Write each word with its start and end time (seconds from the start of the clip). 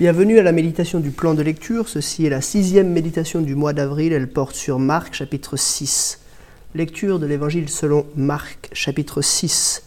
Bienvenue 0.00 0.40
à 0.40 0.42
la 0.42 0.50
méditation 0.50 0.98
du 0.98 1.12
plan 1.12 1.34
de 1.34 1.42
lecture. 1.42 1.88
Ceci 1.88 2.26
est 2.26 2.30
la 2.30 2.40
sixième 2.40 2.90
méditation 2.90 3.40
du 3.40 3.54
mois 3.54 3.72
d'avril. 3.72 4.12
Elle 4.12 4.28
porte 4.28 4.56
sur 4.56 4.80
Marc 4.80 5.14
chapitre 5.14 5.56
6. 5.56 6.18
Lecture 6.74 7.20
de 7.20 7.26
l'évangile 7.26 7.68
selon 7.68 8.04
Marc 8.16 8.70
chapitre 8.72 9.22
6. 9.22 9.84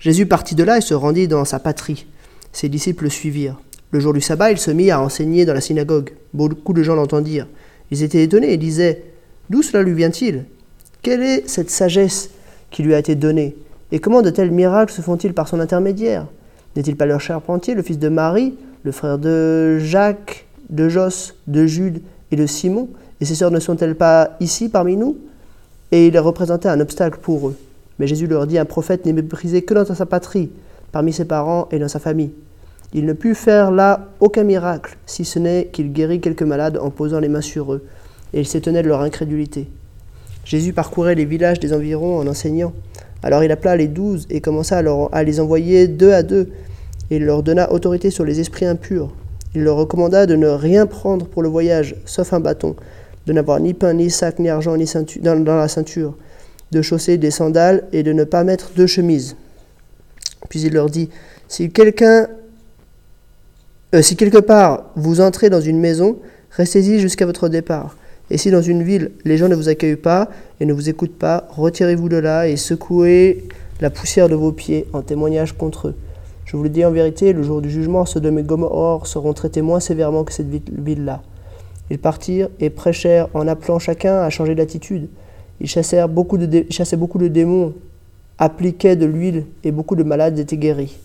Jésus 0.00 0.26
partit 0.26 0.56
de 0.56 0.64
là 0.64 0.78
et 0.78 0.80
se 0.80 0.94
rendit 0.94 1.28
dans 1.28 1.44
sa 1.44 1.60
patrie. 1.60 2.08
Ses 2.50 2.68
disciples 2.68 3.04
le 3.04 3.10
suivirent. 3.10 3.60
Le 3.92 4.00
jour 4.00 4.12
du 4.12 4.20
sabbat, 4.20 4.50
il 4.50 4.58
se 4.58 4.72
mit 4.72 4.90
à 4.90 5.00
enseigner 5.00 5.44
dans 5.44 5.54
la 5.54 5.60
synagogue. 5.60 6.10
Beaucoup 6.34 6.72
de 6.72 6.82
gens 6.82 6.96
l'entendirent. 6.96 7.46
Ils 7.92 8.02
étaient 8.02 8.24
étonnés 8.24 8.52
et 8.52 8.58
disaient 8.58 9.04
D'où 9.50 9.62
cela 9.62 9.84
lui 9.84 9.94
vient-il? 9.94 10.46
Quelle 11.00 11.22
est 11.22 11.48
cette 11.48 11.70
sagesse 11.70 12.30
qui 12.72 12.82
lui 12.82 12.92
a 12.92 12.98
été 12.98 13.14
donnée? 13.14 13.54
Et 13.92 14.00
comment 14.00 14.22
de 14.22 14.30
tels 14.30 14.50
miracles 14.50 14.92
se 14.92 15.00
font-ils 15.00 15.32
par 15.32 15.46
son 15.46 15.60
intermédiaire? 15.60 16.26
N'est-il 16.74 16.96
pas 16.96 17.06
leur 17.06 17.20
charpentier, 17.20 17.74
le 17.74 17.84
fils 17.84 18.00
de 18.00 18.08
Marie? 18.08 18.54
Le 18.82 18.92
frère 18.92 19.18
de 19.18 19.78
Jacques, 19.78 20.46
de 20.70 20.88
Jos, 20.88 21.34
de 21.46 21.66
Jude 21.66 22.02
et 22.30 22.36
de 22.36 22.46
Simon, 22.46 22.88
et 23.20 23.24
ses 23.24 23.34
sœurs 23.34 23.50
ne 23.50 23.60
sont-elles 23.60 23.94
pas 23.94 24.36
ici 24.40 24.68
parmi 24.68 24.96
nous? 24.96 25.16
Et 25.92 26.08
il 26.08 26.18
représentait 26.18 26.68
un 26.68 26.80
obstacle 26.80 27.18
pour 27.20 27.48
eux. 27.48 27.56
Mais 27.98 28.06
Jésus 28.06 28.26
leur 28.26 28.46
dit, 28.46 28.58
un 28.58 28.64
prophète 28.64 29.06
n'est 29.06 29.12
méprisé 29.12 29.62
que 29.62 29.74
dans 29.74 29.84
sa 29.84 30.06
patrie, 30.06 30.50
parmi 30.90 31.12
ses 31.12 31.26
parents 31.26 31.68
et 31.70 31.78
dans 31.78 31.88
sa 31.88 31.98
famille. 31.98 32.32
Il 32.94 33.06
ne 33.06 33.12
put 33.12 33.34
faire 33.34 33.70
là 33.70 34.08
aucun 34.20 34.42
miracle, 34.42 34.96
si 35.06 35.24
ce 35.24 35.38
n'est 35.38 35.68
qu'il 35.72 35.92
guérit 35.92 36.20
quelques 36.20 36.42
malades 36.42 36.78
en 36.78 36.90
posant 36.90 37.20
les 37.20 37.28
mains 37.28 37.40
sur 37.40 37.72
eux, 37.72 37.84
et 38.34 38.40
il 38.40 38.46
s'étonnait 38.46 38.82
de 38.82 38.88
leur 38.88 39.02
incrédulité. 39.02 39.68
Jésus 40.44 40.72
parcourait 40.72 41.14
les 41.14 41.24
villages 41.24 41.60
des 41.60 41.72
environs 41.72 42.18
en 42.18 42.26
enseignant. 42.26 42.72
Alors 43.22 43.44
il 43.44 43.52
appela 43.52 43.76
les 43.76 43.86
douze 43.86 44.26
et 44.30 44.40
commença 44.40 44.78
à, 44.78 45.08
à 45.12 45.22
les 45.22 45.38
envoyer 45.38 45.86
deux 45.86 46.12
à 46.12 46.22
deux 46.22 46.48
et 47.12 47.16
il 47.16 47.26
leur 47.26 47.42
donna 47.42 47.70
autorité 47.70 48.10
sur 48.10 48.24
les 48.24 48.40
esprits 48.40 48.64
impurs. 48.64 49.12
Il 49.54 49.64
leur 49.64 49.76
recommanda 49.76 50.24
de 50.24 50.34
ne 50.34 50.48
rien 50.48 50.86
prendre 50.86 51.26
pour 51.26 51.42
le 51.42 51.48
voyage, 51.50 51.94
sauf 52.06 52.32
un 52.32 52.40
bâton, 52.40 52.74
de 53.26 53.34
n'avoir 53.34 53.60
ni 53.60 53.74
pain, 53.74 53.92
ni 53.92 54.08
sac, 54.08 54.38
ni 54.38 54.48
argent, 54.48 54.74
ni 54.78 54.86
ceinture, 54.86 55.20
dans, 55.22 55.44
la 55.44 55.68
ceinture, 55.68 56.16
de 56.70 56.80
chausser 56.80 57.18
des 57.18 57.30
sandales 57.30 57.84
et 57.92 58.02
de 58.02 58.14
ne 58.14 58.24
pas 58.24 58.44
mettre 58.44 58.72
de 58.74 58.86
chemise. 58.86 59.36
Puis 60.48 60.62
il 60.62 60.72
leur 60.72 60.88
dit, 60.88 61.10
si 61.48 61.70
quelqu'un, 61.70 62.28
euh, 63.94 64.00
si 64.00 64.16
quelque 64.16 64.38
part 64.38 64.84
vous 64.96 65.20
entrez 65.20 65.50
dans 65.50 65.60
une 65.60 65.80
maison, 65.80 66.16
restez-y 66.50 66.98
jusqu'à 66.98 67.26
votre 67.26 67.50
départ. 67.50 67.98
Et 68.30 68.38
si 68.38 68.50
dans 68.50 68.62
une 68.62 68.82
ville 68.82 69.10
les 69.26 69.36
gens 69.36 69.48
ne 69.48 69.54
vous 69.54 69.68
accueillent 69.68 69.96
pas 69.96 70.30
et 70.60 70.64
ne 70.64 70.72
vous 70.72 70.88
écoutent 70.88 71.18
pas, 71.18 71.46
retirez-vous 71.50 72.08
de 72.08 72.16
là 72.16 72.48
et 72.48 72.56
secouez 72.56 73.48
la 73.82 73.90
poussière 73.90 74.30
de 74.30 74.34
vos 74.34 74.52
pieds 74.52 74.86
en 74.94 75.02
témoignage 75.02 75.52
contre 75.58 75.88
eux. 75.88 75.94
Je 76.52 76.58
vous 76.58 76.64
le 76.64 76.68
dis 76.68 76.84
en 76.84 76.90
vérité, 76.90 77.32
le 77.32 77.42
jour 77.42 77.62
du 77.62 77.70
jugement, 77.70 78.04
Sodome 78.04 78.38
et 78.38 78.42
Gomorrhe 78.42 79.06
seront 79.06 79.32
traités 79.32 79.62
moins 79.62 79.80
sévèrement 79.80 80.22
que 80.22 80.34
cette 80.34 80.48
ville-là. 80.50 81.22
Ils 81.88 81.98
partirent 81.98 82.50
et 82.60 82.68
prêchèrent 82.68 83.28
en 83.32 83.48
appelant 83.48 83.78
chacun 83.78 84.20
à 84.20 84.28
changer 84.28 84.54
d'attitude. 84.54 85.08
Ils 85.62 85.66
chassèrent 85.66 86.10
chassaient 86.68 86.96
beaucoup 86.98 87.16
de 87.16 87.28
démons, 87.28 87.72
appliquaient 88.36 88.96
de 88.96 89.06
l'huile 89.06 89.46
et 89.64 89.70
beaucoup 89.70 89.96
de 89.96 90.02
malades 90.02 90.38
étaient 90.38 90.58
guéris. 90.58 90.98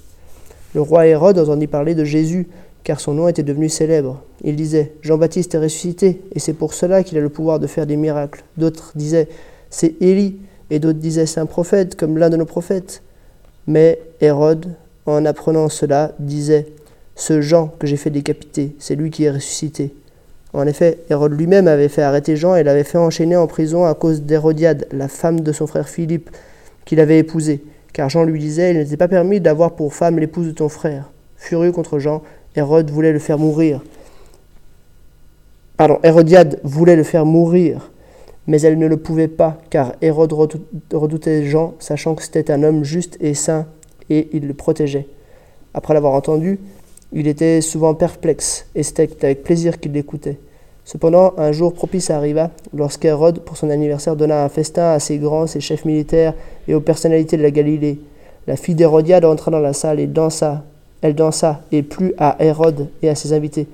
Le 0.75 0.81
roi 0.81 1.08
Hérode 1.08 1.40
entendit 1.40 1.68
parler 1.68 1.95
de 1.95 2.03
Jésus, 2.03 2.50
car 2.84 3.00
son 3.00 3.14
nom 3.14 3.30
était 3.30 3.42
devenu 3.42 3.70
célèbre. 3.70 4.22
Il 4.44 4.58
disait 4.58 4.95
Jean-Baptiste 5.02 5.56
est 5.56 5.59
ressuscité, 5.59 6.23
et 6.36 6.40
c'est 6.40 6.52
pour 6.52 6.73
cela 6.73 7.03
qu'il 7.03 7.18
a 7.18 7.22
le 7.22 7.30
pouvoir 7.30 7.59
de 7.59 7.68
faire 7.68 7.88
des 7.88 7.95
miracles. 7.95 8.44
D'autres 8.57 8.91
disaient 8.96 9.30
C'est 9.69 9.96
Élie, 10.02 10.40
et 10.72 10.80
d'autres 10.80 11.00
disaient 11.00 11.25
C'est 11.25 11.40
un 11.40 11.46
prophète, 11.46 11.96
comme 11.96 12.18
l'un 12.18 12.30
de 12.30 12.36
nos 12.36 12.44
prophètes. 12.44 13.02
Mais 13.66 14.02
Hérode 14.19 14.75
en 15.13 15.25
apprenant 15.25 15.69
cela, 15.69 16.12
disait 16.19 16.68
Ce 17.16 17.41
Jean 17.41 17.68
que 17.79 17.88
j'ai 17.88 17.97
fait 17.97 18.09
décapiter, 18.09 18.75
c'est 18.79 18.95
lui 18.95 19.09
qui 19.09 19.23
est 19.23 19.31
ressuscité. 19.31 19.94
En 20.53 20.68
effet, 20.68 21.00
Hérode 21.09 21.34
lui-même 21.34 21.68
avait 21.68 21.90
fait 21.90 22.01
arrêter 22.01 22.35
Jean 22.35 22.56
et 22.56 22.63
l'avait 22.63 22.84
fait 22.84 22.97
enchaîner 22.97 23.35
en 23.35 23.47
prison 23.47 23.85
à 23.85 23.94
cause 23.94 24.23
d'Hérodiade, 24.23 24.88
la 24.91 25.07
femme 25.07 25.41
de 25.41 25.51
son 25.51 25.68
frère 25.68 25.90
Philippe, 25.90 26.29
qu'il 26.85 27.00
avait 27.00 27.19
épousée. 27.19 27.63
Car 27.94 28.09
Jean 28.09 28.23
lui 28.23 28.40
disait 28.40 28.72
Il 28.72 28.78
n'était 28.78 28.97
pas 28.97 29.07
permis 29.07 29.40
d'avoir 29.40 29.75
pour 29.75 29.94
femme 29.94 30.19
l'épouse 30.19 30.47
de 30.47 30.51
ton 30.51 30.69
frère. 30.69 31.09
Furieux 31.35 31.72
contre 31.72 32.00
Jean, 32.00 32.22
Hérode 32.56 32.89
voulait 32.89 33.13
le 33.13 33.19
faire 33.19 33.38
mourir. 33.38 33.81
Pardon, 35.78 36.00
Hérodiade 36.03 36.59
voulait 36.63 36.95
le 36.95 37.03
faire 37.03 37.25
mourir, 37.25 37.91
mais 38.47 38.59
elle 38.62 38.79
ne 38.79 38.88
le 38.88 38.97
pouvait 38.97 39.28
pas, 39.28 39.59
car 39.69 39.94
Hérode 40.01 40.34
redoutait 40.91 41.45
Jean, 41.45 41.75
sachant 41.78 42.16
que 42.16 42.24
c'était 42.24 42.50
un 42.51 42.63
homme 42.63 42.84
juste 42.84 43.18
et 43.19 43.35
saint 43.35 43.68
et 44.09 44.29
il 44.34 44.47
le 44.47 44.53
protégeait. 44.53 45.07
Après 45.73 45.94
l'avoir 45.94 46.13
entendu, 46.13 46.59
il 47.13 47.28
était 47.28 47.62
souvent 47.62 47.94
perplexe, 47.94 48.68
et 48.75 48.84
c'était 48.84 49.09
avec 49.23 49.44
plaisir 49.44 49.79
qu'il 49.79 49.94
l'écoutait. 49.94 50.40
Cependant, 50.84 51.34
un 51.38 51.51
jour 51.51 51.73
propice 51.73 52.09
arriva, 52.09 52.50
lorsqu'Hérode, 52.73 53.40
pour 53.40 53.57
son 53.57 53.69
anniversaire, 53.69 54.16
donna 54.16 54.44
un 54.44 54.50
festin 54.50 54.91
à 54.91 55.00
ses 55.00 55.18
grands, 55.18 55.45
ses 55.45 55.59
chefs 55.59 55.85
militaires 55.85 56.34
et 56.68 56.73
aux 56.73 56.79
personnalités 56.79 57.38
de 57.38 57.44
la 57.44 57.51
Galilée. 57.51 58.00
La 58.47 58.56
fille 58.56 58.75
d'Hérodiade 58.75 59.25
entra 59.25 59.51
dans 59.51 59.59
la 59.59 59.73
salle 59.73 60.00
et 60.00 60.07
dansa. 60.07 60.63
Elle 61.01 61.13
dansa, 61.13 61.62
et 61.72 61.84
plut 61.84 62.13
à 62.18 62.38
Hérode 62.39 62.88
et 63.01 63.09
à 63.09 63.16
ses 63.16 63.34
invités. 63.34 63.68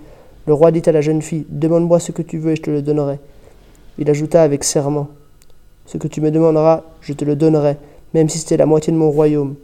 Le 0.46 0.54
roi 0.54 0.72
dit 0.72 0.82
à 0.88 0.92
la 0.92 1.02
jeune 1.02 1.22
fille 1.22 1.46
Demande-moi 1.50 2.00
ce 2.00 2.12
que 2.12 2.24
tu 2.24 2.38
veux 2.40 2.54
et 2.54 2.56
je 2.56 2.64
te 2.64 2.72
le 2.72 2.82
donnerai. 2.82 3.20
Il 4.00 4.10
ajouta 4.10 4.42
avec 4.42 4.64
serment 4.64 5.08
Ce 5.86 5.98
que 5.98 6.08
tu 6.08 6.20
me 6.20 6.32
demanderas, 6.32 6.82
je 7.02 7.14
te 7.14 7.24
le 7.24 7.36
donnerai, 7.36 7.78
même 8.14 8.28
si 8.28 8.40
c'était 8.40 8.58
la 8.58 8.66
moitié 8.66 8.92
de 8.92 8.98
mon 8.98 9.12
royaume. 9.12 9.56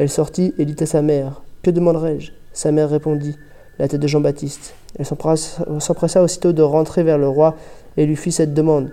Elle 0.00 0.08
sortit 0.08 0.54
et 0.56 0.64
dit 0.64 0.82
à 0.82 0.86
sa 0.86 1.02
mère 1.02 1.42
Que 1.62 1.70
demanderai-je? 1.70 2.32
Sa 2.54 2.72
mère 2.72 2.88
répondit 2.88 3.36
La 3.78 3.86
tête 3.86 4.00
de 4.00 4.08
Jean-Baptiste. 4.08 4.72
Elle 4.98 5.04
s'empressa 5.04 6.22
aussitôt 6.22 6.54
de 6.54 6.62
rentrer 6.62 7.02
vers 7.02 7.18
le 7.18 7.28
roi 7.28 7.54
et 7.98 8.06
lui 8.06 8.16
fit 8.16 8.32
cette 8.32 8.54
demande 8.54 8.92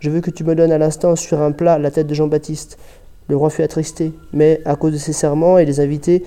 Je 0.00 0.10
veux 0.10 0.20
que 0.20 0.32
tu 0.32 0.42
me 0.42 0.56
donnes 0.56 0.72
à 0.72 0.78
l'instant 0.78 1.14
sur 1.14 1.40
un 1.40 1.52
plat 1.52 1.78
la 1.78 1.92
tête 1.92 2.08
de 2.08 2.14
Jean-Baptiste. 2.14 2.76
Le 3.28 3.36
roi 3.36 3.50
fut 3.50 3.62
attristé, 3.62 4.12
mais 4.32 4.60
à 4.64 4.74
cause 4.74 4.94
de 4.94 4.98
ses 4.98 5.12
serments 5.12 5.58
et 5.58 5.64
des 5.64 5.78
invités, 5.78 6.24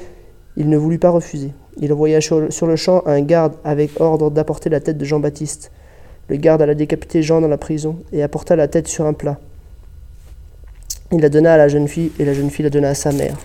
il 0.56 0.70
ne 0.70 0.78
voulut 0.78 0.98
pas 0.98 1.10
refuser. 1.10 1.52
Il 1.76 1.92
envoya 1.92 2.22
sur 2.22 2.40
le 2.40 2.76
champ 2.78 3.04
un 3.06 3.20
garde 3.20 3.56
avec 3.66 4.00
ordre 4.00 4.32
d'apporter 4.32 4.70
la 4.70 4.80
tête 4.80 4.98
de 4.98 5.04
Jean-Baptiste. 5.04 5.74
Le 6.30 6.38
garde 6.38 6.62
alla 6.62 6.74
décapiter 6.74 7.22
Jean 7.22 7.42
dans 7.42 7.50
la 7.50 7.58
prison 7.58 7.98
et 8.14 8.24
apporta 8.24 8.56
la 8.56 8.70
tête 8.70 8.88
sur 8.88 9.06
un 9.06 9.14
plat. 9.14 9.42
Il 11.12 11.20
la 11.20 11.28
donna 11.28 11.56
à 11.56 11.58
la 11.58 11.68
jeune 11.68 11.90
fille 11.90 12.14
et 12.18 12.24
la 12.24 12.34
jeune 12.34 12.50
fille 12.50 12.64
la 12.64 12.70
donna 12.70 12.92
à 12.92 12.94
sa 12.94 13.12
mère. 13.12 13.36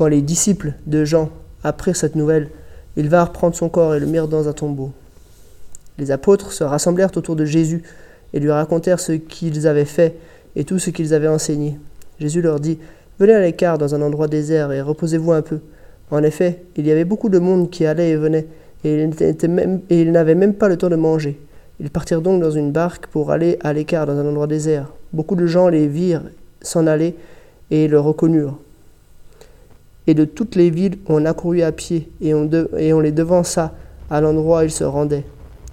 Quand 0.00 0.06
les 0.06 0.22
disciples 0.22 0.72
de 0.86 1.04
Jean 1.04 1.28
apprirent 1.62 1.94
cette 1.94 2.16
nouvelle, 2.16 2.48
ils 2.96 3.10
vinrent 3.10 3.32
prendre 3.32 3.54
son 3.54 3.68
corps 3.68 3.94
et 3.94 4.00
le 4.00 4.06
mirent 4.06 4.28
dans 4.28 4.48
un 4.48 4.54
tombeau. 4.54 4.92
Les 5.98 6.10
apôtres 6.10 6.54
se 6.54 6.64
rassemblèrent 6.64 7.14
autour 7.18 7.36
de 7.36 7.44
Jésus 7.44 7.82
et 8.32 8.40
lui 8.40 8.50
racontèrent 8.50 8.98
ce 8.98 9.12
qu'ils 9.12 9.66
avaient 9.66 9.84
fait 9.84 10.16
et 10.56 10.64
tout 10.64 10.78
ce 10.78 10.88
qu'ils 10.88 11.12
avaient 11.12 11.28
enseigné. 11.28 11.78
Jésus 12.18 12.40
leur 12.40 12.60
dit 12.60 12.78
Venez 13.18 13.34
à 13.34 13.42
l'écart 13.42 13.76
dans 13.76 13.94
un 13.94 14.00
endroit 14.00 14.26
désert 14.26 14.72
et 14.72 14.80
reposez-vous 14.80 15.32
un 15.32 15.42
peu. 15.42 15.58
En 16.10 16.22
effet, 16.22 16.62
il 16.76 16.86
y 16.86 16.90
avait 16.90 17.04
beaucoup 17.04 17.28
de 17.28 17.38
monde 17.38 17.68
qui 17.68 17.84
allait 17.84 18.08
et 18.08 18.16
venait, 18.16 18.46
et 18.84 19.06
ils 19.90 20.12
n'avaient 20.12 20.34
même 20.34 20.54
pas 20.54 20.68
le 20.68 20.78
temps 20.78 20.88
de 20.88 20.96
manger. 20.96 21.38
Ils 21.78 21.90
partirent 21.90 22.22
donc 22.22 22.40
dans 22.40 22.50
une 22.50 22.72
barque 22.72 23.06
pour 23.08 23.32
aller 23.32 23.58
à 23.62 23.74
l'écart 23.74 24.06
dans 24.06 24.16
un 24.16 24.26
endroit 24.26 24.46
désert. 24.46 24.94
Beaucoup 25.12 25.36
de 25.36 25.44
gens 25.44 25.68
les 25.68 25.88
virent 25.88 26.24
s'en 26.62 26.86
aller 26.86 27.16
et 27.70 27.86
le 27.86 28.00
reconnurent 28.00 28.56
et 30.06 30.14
de 30.14 30.24
toutes 30.24 30.56
les 30.56 30.70
villes 30.70 30.98
on 31.06 31.24
accourut 31.24 31.62
à 31.62 31.72
pied, 31.72 32.10
et 32.20 32.34
on, 32.34 33.00
les 33.00 33.12
devança 33.12 33.74
à 34.10 34.20
l'endroit 34.20 34.60
où 34.60 34.64
ils 34.64 34.70
se 34.70 34.84
rendaient. 34.84 35.24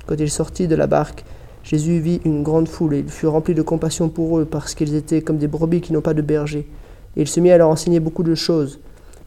Quand 0.05 0.15
il 0.19 0.29
sortit 0.29 0.67
de 0.67 0.75
la 0.75 0.87
barque, 0.87 1.23
Jésus 1.63 1.99
vit 1.99 2.21
une 2.23 2.43
grande 2.43 2.67
foule, 2.67 2.93
et 2.93 2.99
il 2.99 3.09
fut 3.09 3.27
rempli 3.27 3.53
de 3.53 3.61
compassion 3.61 4.09
pour 4.09 4.39
eux, 4.39 4.45
parce 4.45 4.73
qu'ils 4.73 4.95
étaient 4.95 5.21
comme 5.21 5.37
des 5.37 5.47
brebis 5.47 5.81
qui 5.81 5.93
n'ont 5.93 6.01
pas 6.01 6.13
de 6.13 6.21
berger. 6.21 6.67
Et 7.15 7.21
il 7.21 7.27
se 7.27 7.39
mit 7.39 7.51
à 7.51 7.57
leur 7.57 7.69
enseigner 7.69 7.99
beaucoup 7.99 8.23
de 8.23 8.35
choses. 8.35 8.79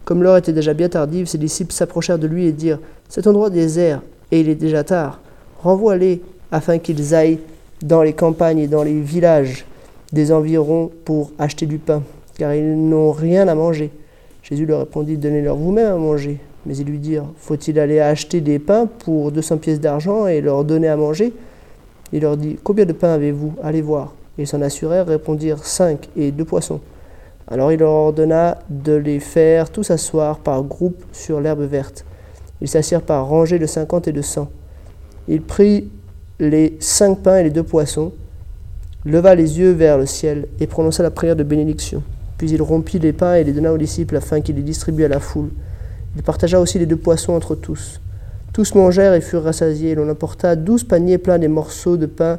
Comme 0.05 0.23
l'heure 0.23 0.37
était 0.37 0.53
déjà 0.53 0.75
bien 0.75 0.89
tardive, 0.89 1.27
ses 1.27 1.39
disciples 1.39 1.73
s'approchèrent 1.73 2.19
de 2.19 2.27
lui 2.27 2.47
et 2.47 2.53
dirent 2.53 2.79
Cet 3.09 3.27
endroit 3.27 3.51
désert, 3.51 4.01
et 4.31 4.41
il 4.41 4.49
est 4.49 4.55
déjà 4.55 4.85
tard. 4.85 5.21
Renvoie-les, 5.63 6.23
afin 6.53 6.79
qu'ils 6.79 7.15
aillent 7.15 7.41
dans 7.83 8.03
les 8.03 8.13
campagnes 8.13 8.59
et 8.59 8.69
dans 8.69 8.83
les 8.83 9.01
villages 9.01 9.65
des 10.13 10.33
environs 10.33 10.91
pour 11.05 11.33
acheter 11.39 11.67
du 11.67 11.79
pain, 11.79 12.03
car 12.37 12.55
ils 12.55 12.89
n'ont 12.89 13.13
rien 13.13 13.49
à 13.49 13.55
manger. 13.55 13.91
Jésus 14.43 14.67
leur 14.67 14.81
répondit, 14.81 15.17
Donnez-leur 15.17 15.57
vous-même 15.57 15.93
à 15.93 15.97
manger. 15.97 16.39
Mais 16.67 16.77
ils 16.77 16.87
lui 16.87 16.99
dirent, 16.99 17.27
Faut-il 17.37 17.79
aller 17.79 18.01
acheter 18.01 18.41
des 18.41 18.59
pains 18.59 18.87
pour 18.87 19.33
200 19.33 19.59
pièces 19.59 19.81
d'argent 19.81 20.27
et 20.27 20.41
leur 20.41 20.65
donner 20.65 20.89
à 20.89 20.97
manger? 20.97 21.33
Il 22.13 22.23
leur 22.23 22.37
dit, 22.37 22.59
Combien 22.63 22.85
de 22.85 22.93
pains 22.93 23.15
avez-vous? 23.15 23.55
Allez 23.63 23.83
voir. 23.83 24.15
Ils 24.39 24.47
s'en 24.47 24.63
assurèrent, 24.63 25.07
répondirent, 25.07 25.65
Cinq 25.65 26.09
et 26.17 26.33
deux 26.33 26.45
poissons. 26.45 26.81
Alors 27.51 27.73
il 27.73 27.81
leur 27.81 27.91
ordonna 27.91 28.59
de 28.71 28.93
les 28.93 29.19
faire 29.19 29.71
tous 29.71 29.91
asseoir 29.91 30.39
par 30.39 30.63
groupe 30.63 31.03
sur 31.13 31.41
l'herbe 31.41 31.63
verte. 31.63 32.05
Ils 32.61 32.69
s'assirent 32.69 33.03
par 33.03 33.27
rangées 33.27 33.59
de 33.59 33.67
cinquante 33.67 34.07
et 34.07 34.13
de 34.13 34.23
cent. 34.23 34.49
Il 35.27 35.43
prit 35.43 35.89
les 36.39 36.77
cinq 36.79 37.19
pains 37.19 37.39
et 37.39 37.43
les 37.43 37.51
deux 37.51 37.65
poissons, 37.65 38.13
leva 39.05 39.35
les 39.35 39.59
yeux 39.59 39.73
vers 39.73 39.99
le 39.99 40.07
ciel 40.07 40.47
et 40.61 40.67
prononça 40.67 41.03
la 41.03 41.11
prière 41.11 41.37
de 41.37 41.43
bénédiction. 41.43 42.03
Puis 42.41 42.53
il 42.53 42.63
rompit 42.63 42.99
les 42.99 43.13
pains 43.13 43.35
et 43.35 43.45
les 43.45 43.53
donna 43.53 43.71
aux 43.71 43.77
disciples 43.77 44.17
afin 44.17 44.41
qu'ils 44.41 44.57
les 44.57 44.63
distribuent 44.63 45.05
à 45.05 45.09
la 45.09 45.21
foule. 45.21 45.51
Il 46.17 46.23
partagea 46.23 46.59
aussi 46.59 46.79
les 46.79 46.87
deux 46.87 46.97
poissons 46.97 47.35
entre 47.35 47.55
tous. 47.55 48.01
Tous 48.55 48.75
mangèrent 48.75 49.13
et 49.13 49.21
furent 49.21 49.43
rassasiés. 49.43 49.95
L'on 49.95 50.09
apporta 50.09 50.57
douze 50.57 50.83
paniers 50.83 51.19
pleins 51.19 51.39
des 51.39 51.49
morceaux 51.49 51.99
de 51.99 52.07
pain 52.07 52.39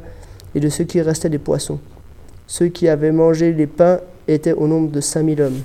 et 0.56 0.58
de 0.58 0.68
ce 0.70 0.82
qui 0.82 1.00
restait 1.00 1.28
des 1.28 1.38
poissons. 1.38 1.78
Ceux 2.48 2.66
qui 2.66 2.88
avaient 2.88 3.12
mangé 3.12 3.52
les 3.52 3.68
pains 3.68 4.00
étaient 4.26 4.50
au 4.50 4.66
nombre 4.66 4.90
de 4.90 5.00
cinq 5.00 5.22
mille 5.22 5.40
hommes. 5.40 5.60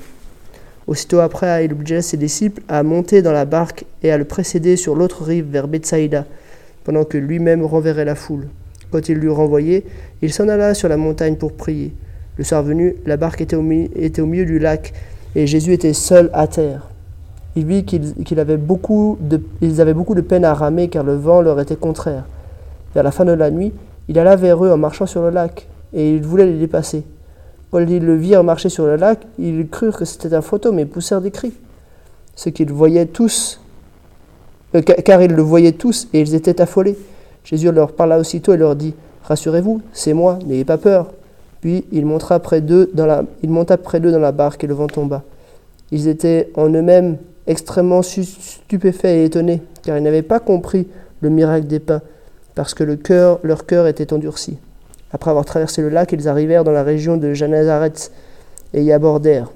Aussitôt 0.86 1.22
après, 1.22 1.66
il 1.66 1.72
obligea 1.72 2.04
ses 2.04 2.18
disciples 2.18 2.62
à 2.68 2.84
monter 2.84 3.24
dans 3.24 3.31
la 3.31 3.45
barque 3.45 3.86
et 4.04 4.12
à 4.12 4.19
le 4.19 4.25
précéder 4.25 4.75
sur 4.78 4.94
l'autre 4.94 5.24
rive 5.24 5.48
vers 5.50 5.68
Bethsaïda, 5.68 6.28
pendant 6.84 7.06
que 7.06 7.18
lui-même 7.18 7.66
renverrait 7.66 8.06
la 8.06 8.13
foule. 8.13 8.50
Quand 8.92 9.10
il 9.10 9.18
l'eut 9.18 9.31
renvoyé, 9.31 9.84
il 10.22 10.31
s'en 10.31 10.48
alla 10.48 10.75
sur 10.75 10.89
la 10.89 10.98
montagne 10.98 11.38
pour 11.38 11.54
prier. 11.54 11.95
Le 12.38 12.44
soir 12.44 12.63
venu, 12.63 12.95
la 13.06 13.18
barque 13.18 13.42
était 13.42 13.56
au, 13.56 13.62
milieu 13.62 14.45
du 14.45 14.60
lac, 14.60 14.94
et 15.36 15.48
Jésus 15.48 15.74
était 15.74 15.94
seul 15.94 16.30
à 16.34 16.48
terre. 16.48 16.88
Il 17.56 17.66
vit 17.66 17.84
qu'ils 17.84 18.39
avaient 18.39 18.57
beaucoup 18.57 19.18
de 19.19 20.22
peine 20.22 20.45
à 20.45 20.54
ramer, 20.54 20.88
car 20.89 21.04
le 21.04 21.16
vent 21.16 21.42
leur 21.42 21.60
était 21.60 21.75
contraire. 21.75 22.25
Vers 22.94 23.04
la 23.04 23.12
fin 23.12 23.25
de 23.25 23.31
la 23.31 23.50
nuit, 23.50 23.74
il 24.07 24.19
alla 24.19 24.36
vers 24.36 24.63
eux 24.63 24.72
en 24.72 24.78
marchant 24.78 25.07
sur 25.07 25.24
le 25.24 25.31
lac, 25.31 25.68
et 25.94 26.13
il 26.13 26.24
voulait 26.24 26.45
les 26.45 26.60
dépasser. 26.60 27.04
Quand 27.72 27.80
ils 27.80 28.06
le 28.06 28.16
virent 28.16 28.44
marcher 28.44 28.69
sur 28.69 28.86
le 28.86 28.95
lac, 28.95 29.19
ils 29.39 29.68
crurent 29.68 29.98
que 29.98 30.06
c'était 30.06 30.34
un 30.34 30.42
fantôme 30.42 30.80
et 30.80 30.86
poussèrent 30.86 31.22
des 31.22 31.31
cris. 31.31 31.54
Ce 32.36 32.50
qu'ils 32.50 32.72
voyaient 32.72 33.07
tous, 33.07 33.60
euh, 34.75 34.81
car 34.81 35.22
ils 35.22 35.34
le 35.34 35.42
voyaient 35.42 35.74
tous 35.74 36.07
et 36.13 36.22
ils 36.22 36.36
étaient 36.36 36.62
affolés. 36.62 36.98
Jésus 37.44 37.72
leur 37.72 37.92
parla 37.94 38.19
aussitôt 38.19 38.54
et 38.54 38.57
leur 38.57 38.75
dit 38.75 38.94
Rassurez-vous, 39.24 39.81
c'est 39.92 40.13
moi, 40.13 40.39
n'ayez 40.45 40.63
pas 40.63 40.78
peur. 40.78 41.07
Puis 41.62 41.86
il, 41.92 42.06
monta 42.06 42.39
près 42.39 42.62
d'eux 42.62 42.89
dans 42.94 43.06
la, 43.06 43.24
il 43.44 43.50
monta 43.50 43.77
près 43.77 44.00
d'eux 44.00 44.12
dans 44.12 44.19
la 44.19 44.31
barque 44.31 44.63
et 44.63 44.68
le 44.68 44.74
vent 44.74 44.88
tomba. 44.88 45.24
Ils 45.92 46.07
étaient 46.07 46.50
en 46.56 46.69
eux-mêmes 46.69 47.18
extrêmement 47.48 48.01
stupéfaits 48.01 49.06
et 49.06 49.25
étonnés, 49.25 49.62
car 49.83 49.98
ils 49.98 50.04
n'avaient 50.04 50.21
pas 50.21 50.39
compris 50.39 50.88
le 51.21 51.30
miracle 51.30 51.68
des 51.68 51.80
pains, 51.80 52.01
parce 52.56 52.74
que 52.74 52.83
le 52.83 52.95
cœur, 52.95 53.39
leur 53.44 53.65
cœur 53.65 53.88
était 53.88 54.13
endurci. 54.13 54.57
Après 55.12 55.31
avoir 55.31 55.45
traversé 55.45 55.81
le 55.81 55.89
lac, 55.89 56.12
ils 56.12 56.27
arrivèrent 56.27 56.63
dans 56.63 56.71
la 56.71 56.83
région 56.83 57.18
de 57.18 57.33
Genazareth 57.33 58.12
et 58.74 58.83
y 58.83 58.92
abordèrent. 58.92 59.51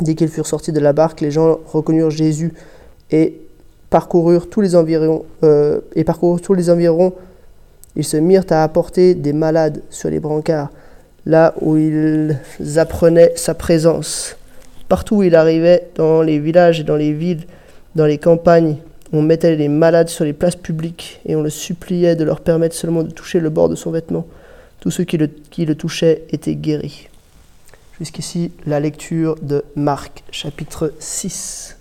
Dès 0.00 0.14
qu'ils 0.14 0.28
furent 0.28 0.46
sortis 0.46 0.72
de 0.72 0.80
la 0.80 0.92
barque, 0.92 1.20
les 1.20 1.30
gens 1.30 1.58
reconnurent 1.66 2.10
Jésus 2.10 2.52
et 3.10 3.40
parcoururent 3.90 4.48
tous 4.48 4.60
les 4.60 4.76
environs. 4.76 5.24
Euh, 5.42 5.80
et 5.94 6.04
parcoururent 6.04 6.40
tous 6.40 6.54
les 6.54 6.70
environs. 6.70 7.12
Ils 7.96 8.04
se 8.04 8.16
mirent 8.16 8.46
à 8.50 8.62
apporter 8.62 9.14
des 9.14 9.32
malades 9.32 9.82
sur 9.90 10.10
les 10.10 10.20
brancards, 10.20 10.70
là 11.26 11.54
où 11.60 11.76
ils 11.76 12.38
apprenaient 12.76 13.32
sa 13.36 13.54
présence. 13.54 14.36
Partout 14.88 15.16
où 15.16 15.22
il 15.22 15.34
arrivait, 15.34 15.88
dans 15.94 16.22
les 16.22 16.38
villages 16.38 16.80
et 16.80 16.84
dans 16.84 16.96
les 16.96 17.12
villes, 17.12 17.44
dans 17.94 18.06
les 18.06 18.18
campagnes, 18.18 18.76
on 19.12 19.22
mettait 19.22 19.56
les 19.56 19.68
malades 19.68 20.08
sur 20.08 20.24
les 20.24 20.32
places 20.32 20.56
publiques 20.56 21.20
et 21.24 21.36
on 21.36 21.42
le 21.42 21.50
suppliait 21.50 22.16
de 22.16 22.24
leur 22.24 22.40
permettre 22.40 22.74
seulement 22.74 23.02
de 23.02 23.10
toucher 23.10 23.40
le 23.40 23.50
bord 23.50 23.68
de 23.68 23.76
son 23.76 23.90
vêtement. 23.90 24.26
Tous 24.80 24.90
ceux 24.90 25.04
qui 25.04 25.16
le, 25.16 25.28
qui 25.28 25.64
le 25.64 25.74
touchaient 25.74 26.24
étaient 26.30 26.56
guéris. 26.56 27.08
Jusqu'ici, 27.98 28.50
la 28.66 28.80
lecture 28.80 29.36
de 29.40 29.64
Marc, 29.76 30.24
chapitre 30.32 30.92
6. 30.98 31.76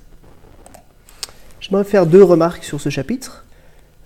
J'aimerais 1.59 1.83
faire 1.83 2.05
deux 2.05 2.23
remarques 2.23 2.63
sur 2.63 2.79
ce 2.79 2.89
chapitre. 2.89 3.45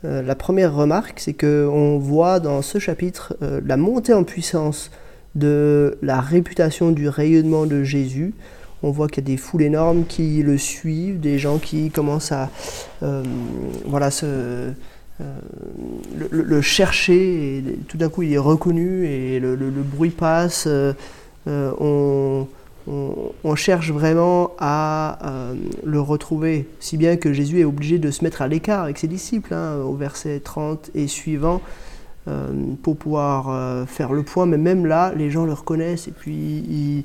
Euh, 0.05 0.21
la 0.21 0.35
première 0.35 0.73
remarque, 0.73 1.19
c'est 1.19 1.33
qu'on 1.33 1.97
voit 1.97 2.39
dans 2.39 2.61
ce 2.61 2.79
chapitre 2.79 3.35
euh, 3.41 3.59
la 3.65 3.75
montée 3.77 4.13
en 4.13 4.23
puissance 4.23 4.89
de 5.37 5.97
la 6.01 6.19
réputation 6.19 6.91
du 6.91 7.07
rayonnement 7.07 7.65
de 7.65 7.83
Jésus. 7.83 8.33
On 8.83 8.91
voit 8.91 9.07
qu'il 9.07 9.23
y 9.23 9.31
a 9.31 9.33
des 9.33 9.37
foules 9.37 9.63
énormes 9.63 10.05
qui 10.05 10.43
le 10.43 10.57
suivent, 10.57 11.19
des 11.19 11.39
gens 11.39 11.57
qui 11.57 11.89
commencent 11.89 12.31
à 12.31 12.49
euh, 13.03 13.23
voilà, 13.85 14.09
euh, 14.23 14.71
le, 16.29 16.61
chercher, 16.61 17.57
et 17.57 17.63
tout 17.87 17.97
d'un 17.97 18.09
coup 18.09 18.21
il 18.23 18.33
est 18.33 18.37
reconnu 18.37 19.05
et 19.07 19.39
le, 19.39 19.55
bruit 19.55 20.11
passe. 20.11 20.67
Euh, 20.67 20.93
on, 21.47 22.47
on, 22.87 23.55
cherche 23.55 23.91
vraiment 23.91 24.51
à 24.59 25.19
le 25.83 25.99
retrouver, 25.99 26.67
si 26.79 26.97
bien 26.97 27.17
que 27.17 27.33
Jésus 27.33 27.61
est 27.61 27.65
obligé 27.65 27.97
de 27.97 28.11
se 28.11 28.23
mettre 28.23 28.41
à 28.41 28.47
l'écart 28.47 28.83
avec 28.83 28.97
ses 28.97 29.07
disciples, 29.07 29.53
hein, 29.53 29.77
au 29.77 29.95
verset 29.95 30.39
30 30.39 30.91
et 30.93 31.07
suivant, 31.07 31.61
pour 32.83 32.97
pouvoir 32.97 33.87
faire 33.87 34.11
le 34.11 34.23
point. 34.23 34.45
Mais 34.45 34.57
même 34.57 34.85
là, 34.85 35.13
les 35.15 35.31
gens 35.31 35.45
le 35.45 35.53
reconnaissent 35.53 36.07
et 36.07 36.11
puis 36.11 36.33
ils, 36.35 37.03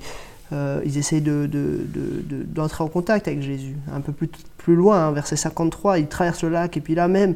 ils 0.84 0.98
essayent 0.98 1.20
d'entrer 1.20 1.48
de, 1.48 2.44
de, 2.44 2.82
en 2.82 2.88
contact 2.88 3.28
avec 3.28 3.42
Jésus. 3.42 3.76
Un 3.92 4.00
peu 4.00 4.12
plus, 4.12 4.74
loin, 4.74 5.08
hein, 5.08 5.12
verset 5.12 5.36
53, 5.36 5.98
il 5.98 6.08
traverse 6.08 6.42
le 6.42 6.50
lac 6.50 6.76
et 6.76 6.80
puis 6.80 6.94
là 6.94 7.08
même, 7.08 7.34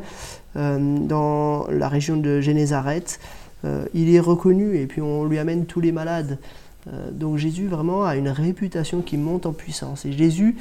euh, 0.56 0.98
dans 0.98 1.66
la 1.68 1.88
région 1.88 2.16
de 2.16 2.40
Génézareth. 2.40 3.20
Euh, 3.64 3.84
il 3.94 4.14
est 4.14 4.20
reconnu 4.20 4.76
et 4.76 4.86
puis 4.86 5.02
on 5.02 5.24
lui 5.24 5.38
amène 5.38 5.66
tous 5.66 5.80
les 5.80 5.92
malades. 5.92 6.38
Euh, 6.86 7.10
donc 7.10 7.36
Jésus 7.36 7.66
vraiment 7.66 8.04
a 8.04 8.16
une 8.16 8.28
réputation 8.28 9.02
qui 9.02 9.18
monte 9.18 9.44
en 9.44 9.52
puissance. 9.52 10.06
Et 10.06 10.12
Jésus 10.12 10.56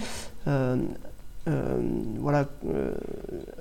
voilà, 1.45 2.49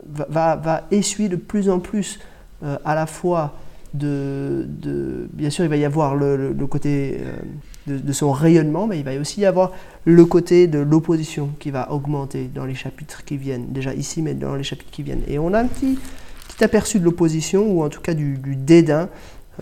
va, 0.06 0.86
essuyer 0.90 1.28
de 1.28 1.36
plus 1.36 1.68
en 1.68 1.78
plus 1.78 2.18
à 2.84 2.94
la 2.94 3.06
fois 3.06 3.54
de, 3.94 4.66
Bien 5.32 5.50
sûr, 5.50 5.64
il 5.64 5.68
va 5.68 5.76
y 5.76 5.84
avoir 5.84 6.16
le, 6.16 6.52
côté 6.68 7.20
de, 7.86 7.98
de, 7.98 8.12
son 8.12 8.32
rayonnement, 8.32 8.86
mais 8.86 8.98
il 8.98 9.04
va 9.04 9.14
aussi 9.18 9.40
y 9.40 9.46
avoir 9.46 9.72
le 10.04 10.24
côté 10.24 10.66
de 10.66 10.78
l'opposition 10.78 11.50
qui 11.58 11.70
va 11.70 11.92
augmenter 11.92 12.50
dans 12.52 12.64
les 12.64 12.74
chapitres 12.74 13.24
qui 13.24 13.36
viennent, 13.36 13.72
déjà 13.72 13.94
ici, 13.94 14.22
mais 14.22 14.34
dans 14.34 14.54
les 14.54 14.64
chapitres 14.64 14.90
qui 14.90 15.02
viennent. 15.02 15.22
Et 15.28 15.38
on 15.38 15.52
a 15.54 15.60
un 15.60 15.66
petit, 15.66 15.98
aperçu 16.60 17.00
de 17.00 17.04
l'opposition, 17.04 17.70
ou 17.70 17.82
en 17.82 17.88
tout 17.88 18.00
cas 18.00 18.14
du, 18.14 18.38
dédain, 18.56 19.08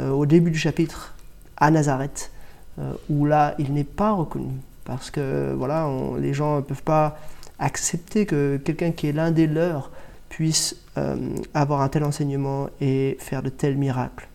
euh, 0.00 0.10
au 0.10 0.26
début 0.26 0.50
du 0.50 0.58
chapitre 0.58 1.14
à 1.56 1.70
Nazareth, 1.70 2.31
euh, 2.78 2.93
où 3.08 3.26
là, 3.26 3.54
il 3.58 3.72
n'est 3.72 3.84
pas 3.84 4.12
reconnu. 4.12 4.52
Parce 4.84 5.10
que 5.10 5.52
voilà, 5.56 5.88
les 6.19 6.34
gens 6.34 6.56
ne 6.56 6.60
peuvent 6.60 6.82
pas 6.82 7.19
accepter 7.58 8.26
que 8.26 8.56
quelqu'un 8.56 8.90
qui 8.90 9.06
est 9.06 9.12
l'un 9.12 9.31
des 9.31 9.46
leurs 9.46 9.90
puisse 10.33 10.77
euh, 10.97 11.17
avoir 11.55 11.83
un 11.83 11.89
tel 11.89 12.05
enseignement 12.05 12.69
et 12.81 13.17
faire 13.21 13.43
de 13.43 13.51
tels 13.51 13.77
miracles. 13.77 14.29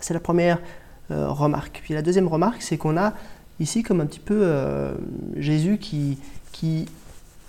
C'est 0.00 0.14
la 0.14 0.20
première 0.20 0.58
remarque. 1.10 1.80
Puis 1.84 1.92
la 1.92 2.00
deuxième 2.00 2.26
remarque, 2.26 2.62
c'est 2.62 2.78
qu'on 2.78 2.96
a 2.96 3.12
ici 3.60 3.82
comme 3.82 4.00
un 4.00 4.06
petit 4.06 4.18
peu 4.18 4.50
Jésus 5.36 5.76
qui, 5.78 6.18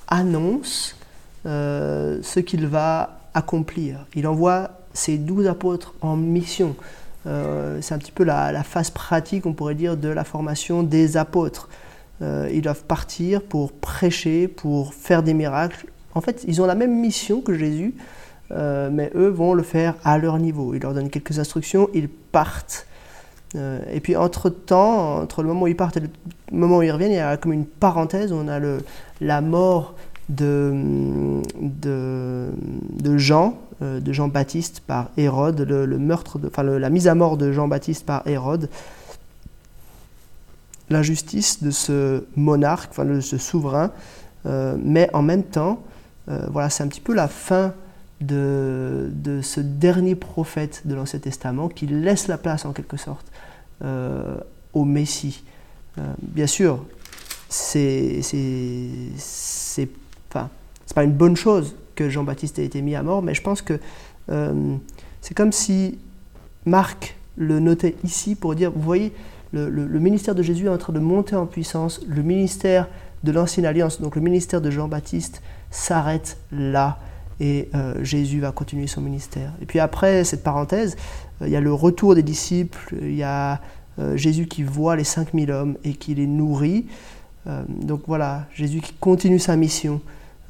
annonce 0.08 0.98
ce 1.46 2.40
qu'il 2.42 2.68
va 2.68 3.22
accomplir. 3.34 4.06
Il 4.16 4.28
envoie 4.28 4.72
ses 4.94 5.18
douze 5.18 5.48
apôtres 5.48 5.94
en 6.02 6.16
mission. 6.16 6.76
Euh, 7.26 7.80
c'est 7.82 7.94
un 7.94 7.98
petit 7.98 8.12
peu 8.12 8.24
la, 8.24 8.64
phase 8.64 8.90
pratique, 8.90 9.46
on 9.46 9.54
pourrait 9.54 9.76
dire, 9.76 9.98
de 9.98 10.10
la 10.10 10.24
formation 10.24 10.84
des 10.84 11.18
apôtres. 11.18 11.70
Euh, 12.22 12.50
ils 12.54 12.62
doivent 12.62 12.84
partir 12.84 13.42
pour 13.42 13.72
prêcher, 13.72 14.48
pour 14.48 14.94
faire 14.94 15.24
des 15.24 15.34
miracles. 15.34 15.88
En 16.16 16.22
fait, 16.22 16.44
ils 16.48 16.62
ont 16.62 16.66
la 16.66 16.76
même 16.76 17.00
mission 17.00 17.42
que 17.42 17.54
Jésus, 17.54 17.96
euh, 18.52 18.90
mais 18.92 19.12
eux 19.16 19.30
vont 19.30 19.54
le 19.54 19.64
faire 19.64 19.96
à 20.04 20.18
leur 20.18 20.38
niveau. 20.38 20.74
Il 20.74 20.82
leur 20.82 20.94
donne 20.94 21.10
quelques 21.10 21.40
instructions, 21.40 21.90
ils 21.94 22.10
partent. 22.10 22.88
et 23.56 24.00
puis 24.00 24.16
entre-temps, 24.16 25.22
entre 25.22 25.44
le 25.44 25.50
moment 25.50 25.64
où 25.64 25.68
ils 25.68 25.76
partent 25.76 25.98
et 25.98 26.02
le 26.02 26.10
moment 26.52 26.78
où 26.78 26.82
ils 26.82 26.92
reviennent, 26.92 27.12
il 27.12 27.18
y 27.18 27.20
a 27.20 27.38
comme 27.38 27.54
une 27.54 27.66
parenthèse, 27.66 28.32
on 28.32 28.48
a 28.48 28.60
la 29.22 29.42
mort 29.42 29.94
de, 30.30 31.42
Jean, 33.18 33.58
euh, 33.82 34.00
de 34.00 34.14
Jean-Baptiste 34.14 34.82
par 34.82 35.10
Hérode, 35.18 35.62
la 35.62 36.90
mise 36.90 37.08
à 37.08 37.16
mort 37.16 37.38
de 37.38 37.52
Jean-Baptiste 37.52 38.06
par 38.06 38.28
Hérode, 38.28 38.70
l'injustice 40.90 41.64
de 41.64 41.72
ce 41.72 42.24
monarque, 42.36 43.00
de 43.04 43.22
ce 43.22 43.38
souverain, 43.38 43.92
euh, 44.46 44.76
mais 44.82 45.10
en 45.14 45.22
même 45.22 45.44
temps, 45.44 45.80
euh, 45.80 45.93
voilà, 46.28 46.70
c'est 46.70 46.84
un 46.84 46.88
petit 46.88 47.02
peu 47.02 47.14
la 47.14 47.28
fin 47.28 47.74
de, 48.22 49.12
ce 49.42 49.60
dernier 49.60 50.16
prophète 50.16 50.84
de 50.86 50.96
l'Ancien 50.96 51.20
Testament 51.20 51.68
qui 51.68 51.88
laisse 51.88 52.28
la 52.28 52.38
place 52.38 52.66
en 52.66 52.74
quelque 52.74 52.98
sorte 52.98 53.26
au 54.74 54.86
Messie. 54.86 55.44
bien 56.22 56.48
sûr, 56.48 56.86
c'est 57.50 58.22
pas 60.96 61.04
une 61.04 61.12
bonne 61.14 61.36
chose 61.36 61.76
que 61.96 62.10
Jean-Baptiste 62.10 62.60
ait 62.60 62.66
été 62.66 62.82
mis 62.82 62.96
à 62.96 63.04
mort, 63.04 63.22
mais 63.22 63.34
je 63.34 63.42
pense 63.42 63.62
que 63.62 63.80
euh, 64.30 64.76
c'est 65.22 65.34
comme 65.34 65.52
si 65.52 65.98
Marc 66.66 67.16
le 67.38 67.60
notait 67.60 67.96
ici 68.04 68.36
pour 68.36 68.56
dire, 68.56 68.72
vous 68.72 68.82
voyez, 68.82 69.14
le, 69.52 69.70
ministère 70.00 70.34
de 70.34 70.42
Jésus 70.42 70.66
est 70.66 70.70
en 70.70 70.80
train 70.80 70.94
de 70.94 71.00
monter 71.00 71.36
en 71.36 71.46
puissance, 71.46 72.02
le 72.08 72.24
ministère 72.24 72.88
de 73.24 73.32
l'Ancienne 73.32 73.68
Alliance, 73.68 74.02
donc 74.02 74.16
le 74.16 74.22
ministère 74.22 74.62
de 74.62 74.72
Jean-Baptiste, 74.72 75.44
s'arrête 75.74 76.38
là 76.52 77.00
et 77.40 77.70
euh, 77.76 78.04
Jésus 78.04 78.40
va 78.40 78.52
continuer 78.52 78.88
son 78.88 79.02
ministère. 79.02 79.52
Et 79.62 79.66
puis 79.66 79.80
après 79.80 80.24
cette 80.24 80.44
parenthèse, 80.44 80.96
euh, 81.42 81.48
il 81.48 81.52
y 81.52 81.56
a 81.56 81.62
le 81.62 81.74
retour 81.74 82.16
des 82.16 82.24
disciples, 82.24 82.96
il 83.02 83.16
y 83.16 83.24
a 83.24 83.60
Jésus 84.16 84.48
qui 84.48 84.64
voit 84.64 84.96
les 84.96 85.04
5000 85.04 85.52
hommes 85.52 85.78
et 85.84 85.94
qui 85.94 86.16
les 86.16 86.26
nourrit. 86.26 86.88
donc 87.68 88.02
voilà, 88.08 88.48
Jésus 88.56 88.82
qui 88.82 88.94
continue 88.94 89.38
sa 89.38 89.56
mission. 89.56 90.02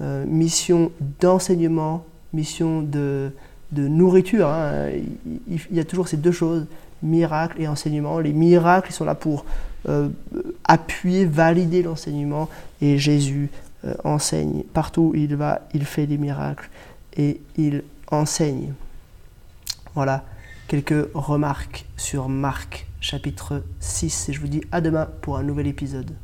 euh, 0.01 0.25
mission 0.25 0.91
d'enseignement, 1.21 2.05
mission 2.33 2.81
de, 2.81 3.31
de 3.71 3.87
nourriture. 3.87 4.47
Hein. 4.47 4.89
Il, 5.47 5.59
y 5.71 5.79
a 5.79 5.83
toujours 5.83 6.07
ces 6.07 6.17
deux 6.17 6.31
choses, 6.31 6.65
miracle 7.01 7.61
et 7.61 7.67
enseignement. 7.67 8.19
Les 8.19 8.33
miracles 8.33 8.91
sont 8.91 9.05
là 9.05 9.15
pour 9.15 9.45
euh, 9.87 10.09
appuyer, 10.63 11.25
valider 11.25 11.83
l'enseignement. 11.83 12.49
Et 12.81 12.97
Jésus 12.97 13.49
euh, 13.85 13.93
enseigne. 14.03 14.63
Partout 14.73 15.11
où 15.13 15.15
il 15.15 15.35
va, 15.35 15.61
il 15.73 15.85
fait 15.85 16.07
des 16.07 16.17
miracles 16.17 16.69
et 17.15 17.41
il 17.57 17.83
enseigne. 18.11 18.73
Voilà 19.95 20.25
quelques 20.67 21.09
remarques 21.13 21.85
sur 21.97 22.29
Marc 22.29 22.87
chapitre 22.99 23.63
6 23.79 24.29
et 24.29 24.33
je 24.33 24.39
vous 24.39 24.47
dis 24.47 24.61
à 24.71 24.81
demain 24.81 25.07
pour 25.21 25.37
un 25.37 25.43
nouvel 25.43 25.67
épisode. 25.67 26.15